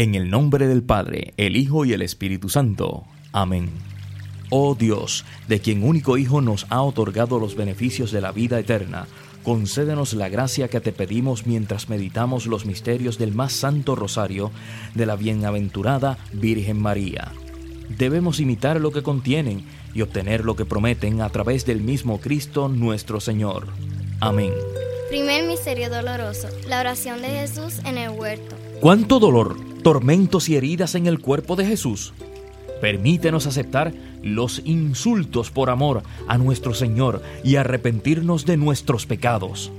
[0.00, 3.04] En el nombre del Padre, el Hijo y el Espíritu Santo.
[3.32, 3.68] Amén.
[4.48, 9.06] Oh Dios, de quien único Hijo nos ha otorgado los beneficios de la vida eterna,
[9.42, 14.50] concédenos la gracia que te pedimos mientras meditamos los misterios del más santo rosario
[14.94, 17.32] de la bienaventurada Virgen María.
[17.90, 22.70] Debemos imitar lo que contienen y obtener lo que prometen a través del mismo Cristo
[22.70, 23.66] nuestro Señor.
[24.18, 24.54] Amén.
[25.10, 28.56] Primer misterio doloroso, la oración de Jesús en el huerto.
[28.80, 32.12] ¿Cuánto dolor, tormentos y heridas en el cuerpo de Jesús?
[32.80, 39.70] Permítenos aceptar los insultos por amor a nuestro Señor y arrepentirnos de nuestros pecados.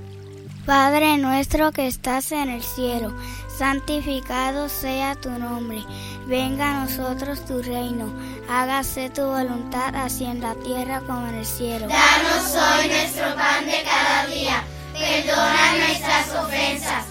[0.66, 3.12] Padre nuestro que estás en el cielo,
[3.58, 5.84] santificado sea tu nombre.
[6.28, 8.14] Venga a nosotros tu reino.
[8.48, 11.88] Hágase tu voluntad así en la tierra como en el cielo.
[11.88, 14.64] Danos hoy nuestro pan de cada día.
[14.94, 17.11] Perdona nuestras ofensas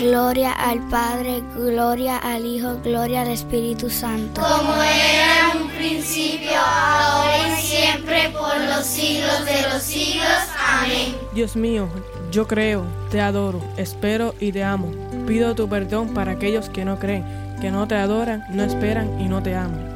[0.00, 4.40] Gloria al Padre, gloria al Hijo, gloria al Espíritu Santo.
[4.40, 10.26] Como era en un principio, ahora y siempre, por los siglos de los siglos.
[10.58, 11.14] Amén.
[11.34, 11.86] Dios mío,
[12.30, 14.90] yo creo, te adoro, espero y te amo.
[15.26, 17.26] Pido tu perdón para aquellos que no creen,
[17.60, 19.86] que no te adoran, no esperan y no te aman.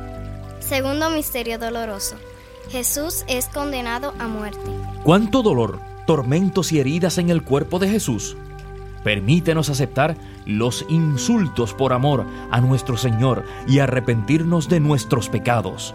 [0.61, 2.17] Segundo misterio doloroso.
[2.69, 4.71] Jesús es condenado a muerte.
[5.03, 8.37] ¿Cuánto dolor, tormentos y heridas en el cuerpo de Jesús?
[9.05, 10.17] Permítenos aceptar
[10.47, 15.95] los insultos por amor a nuestro Señor y arrepentirnos de nuestros pecados.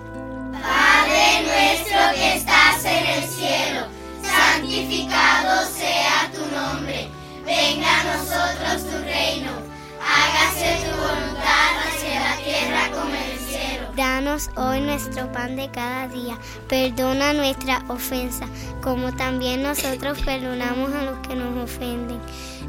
[0.54, 3.88] Padre nuestro que estás en el cielo,
[4.22, 7.08] santificado sea tu nombre.
[7.44, 9.52] Venga a nosotros tu reino.
[10.00, 13.88] Hágase tu voluntad hacia la tierra como en el cielo.
[13.96, 16.38] Danos hoy nuestro pan de cada día.
[16.68, 18.46] Perdona nuestra ofensa,
[18.84, 22.20] como también nosotros perdonamos a los que nos ofenden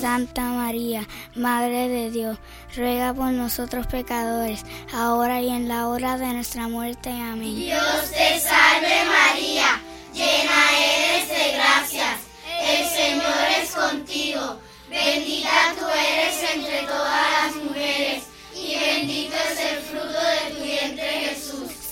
[0.00, 2.38] Santa María, Madre de Dios,
[2.76, 7.10] ruega por nosotros pecadores, ahora y en la hora de nuestra muerte.
[7.10, 7.56] Amén.
[7.56, 9.80] Dios te salve María,
[10.12, 12.20] llena eres de gracias,
[12.60, 14.60] el Señor es contigo,
[14.90, 15.65] bendita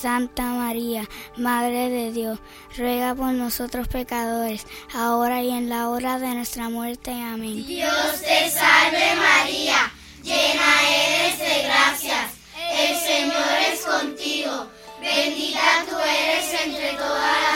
[0.05, 1.09] Santa María,
[1.39, 2.39] Madre de Dios,
[2.77, 7.11] ruega por nosotros pecadores, ahora y en la hora de nuestra muerte.
[7.11, 7.67] Amén.
[7.67, 9.91] Dios te salve María,
[10.23, 12.33] llena eres de gracias,
[12.79, 14.67] el Señor es contigo,
[15.01, 17.54] bendita tú eres entre todas las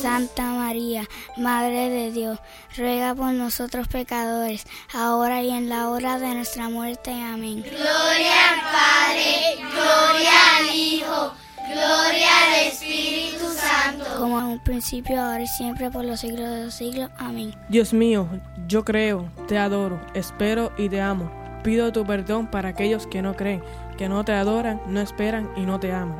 [0.00, 2.38] Santa María, Madre de Dios,
[2.74, 4.64] ruega por nosotros pecadores,
[4.94, 7.10] ahora y en la hora de nuestra muerte.
[7.12, 7.62] Amén.
[7.62, 11.32] Gloria al Padre, gloria al Hijo,
[11.68, 14.04] gloria al Espíritu Santo.
[14.18, 17.10] Como en un principio, ahora y siempre, por los siglos de los siglos.
[17.18, 17.54] Amén.
[17.68, 18.26] Dios mío,
[18.66, 21.30] yo creo, te adoro, espero y te amo.
[21.62, 23.62] Pido tu perdón para aquellos que no creen,
[23.98, 26.18] que no te adoran, no esperan y no te aman.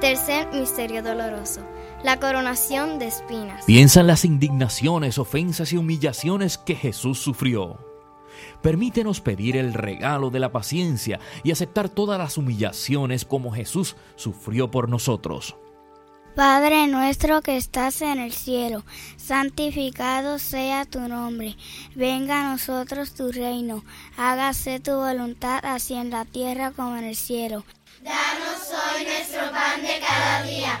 [0.00, 1.60] Tercer misterio doloroso.
[2.04, 3.64] La coronación de espinas.
[3.64, 7.78] Piensa en las indignaciones, ofensas y humillaciones que Jesús sufrió.
[8.60, 14.70] Permítenos pedir el regalo de la paciencia y aceptar todas las humillaciones como Jesús sufrió
[14.70, 15.56] por nosotros.
[16.36, 18.84] Padre nuestro que estás en el cielo,
[19.16, 21.56] santificado sea tu nombre.
[21.94, 23.82] Venga a nosotros tu reino.
[24.18, 27.64] Hágase tu voluntad así en la tierra como en el cielo.
[28.02, 30.80] Danos hoy nuestro pan de cada día.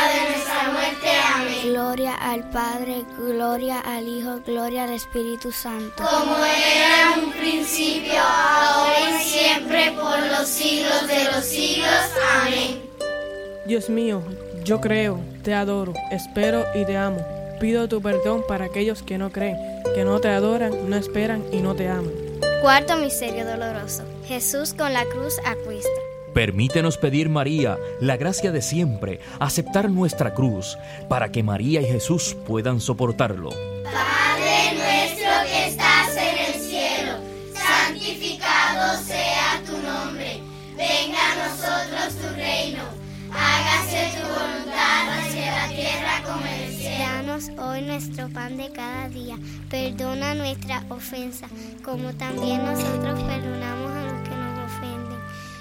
[2.51, 6.03] Padre, gloria al Hijo, gloria al Espíritu Santo.
[6.03, 11.89] Como era en un principio, ahora y siempre, por los siglos de los siglos.
[12.41, 12.81] Amén.
[13.65, 14.21] Dios mío,
[14.65, 17.25] yo creo, te adoro, espero y te amo.
[17.61, 19.55] Pido tu perdón para aquellos que no creen,
[19.95, 22.11] que no te adoran, no esperan y no te aman.
[22.61, 24.03] Cuarto misterio doloroso.
[24.27, 26.10] Jesús con la cruz a cuesta.
[26.33, 30.77] Permítenos pedir, María, la gracia de siempre, aceptar nuestra cruz,
[31.09, 33.49] para que María y Jesús puedan soportarlo.
[33.83, 37.11] Padre nuestro que estás en el cielo,
[37.53, 40.39] santificado sea tu nombre.
[40.77, 42.83] Venga a nosotros tu reino.
[43.33, 46.97] Hágase tu voluntad hacia la tierra como en el cielo.
[46.99, 49.37] Danos hoy nuestro pan de cada día.
[49.69, 51.47] Perdona nuestra ofensa,
[51.83, 54.00] como también nosotros perdonamos a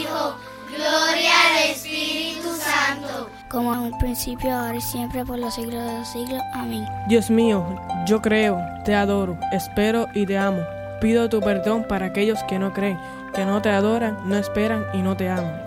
[0.00, 3.28] gloria al Espíritu Santo.
[3.48, 6.40] Como en un principio, ahora y siempre, por los siglos de los siglos.
[6.54, 6.86] Amén.
[7.08, 7.64] Dios mío,
[8.06, 10.62] yo creo, te adoro, espero y te amo.
[11.00, 12.98] Pido tu perdón para aquellos que no creen,
[13.34, 15.60] que no te adoran, no esperan y no te aman.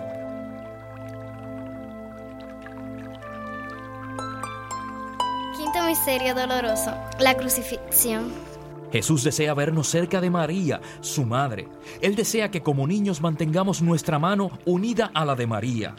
[5.56, 8.45] Quinto misterio doloroso, la crucifixión.
[8.92, 11.68] Jesús desea vernos cerca de María, su madre.
[12.00, 15.96] Él desea que como niños mantengamos nuestra mano unida a la de María.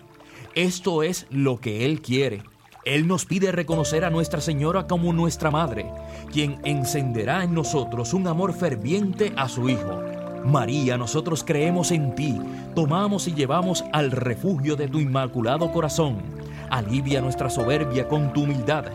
[0.56, 2.44] Esto es lo que Él quiere.
[2.86, 5.86] Él nos pide reconocer a Nuestra Señora como nuestra madre,
[6.32, 10.02] quien encenderá en nosotros un amor ferviente a su Hijo.
[10.46, 12.40] María, nosotros creemos en ti,
[12.74, 16.22] tomamos y llevamos al refugio de tu inmaculado corazón.
[16.70, 18.86] Alivia nuestra soberbia con tu humildad,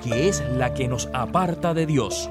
[0.00, 2.30] que es la que nos aparta de Dios.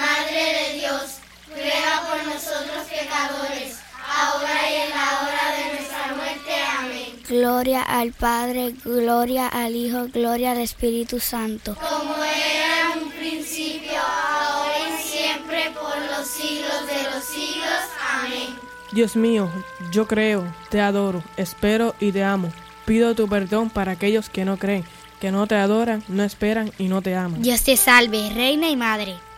[0.00, 1.18] Madre de Dios,
[1.50, 3.76] ruega por nosotros pecadores,
[4.08, 6.52] ahora y en la hora de nuestra muerte.
[6.78, 7.22] Amén.
[7.28, 11.74] Gloria al Padre, gloria al Hijo, gloria al Espíritu Santo.
[11.74, 17.82] Como era en un principio, ahora y siempre, por los siglos de los siglos.
[18.10, 18.56] Amén.
[18.92, 19.50] Dios mío,
[19.92, 22.50] yo creo, te adoro, espero y te amo.
[22.86, 24.84] Pido tu perdón para aquellos que no creen,
[25.20, 27.42] que no te adoran, no esperan y no te aman.
[27.42, 29.16] Dios te salve, Reina y Madre,